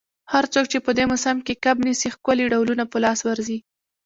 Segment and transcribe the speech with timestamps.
[0.33, 3.57] هر څوک چي په دې موسم کي کب نیسي، ښکلي ډولونه په لاس ورځي.